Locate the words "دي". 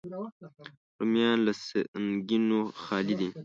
3.19-3.29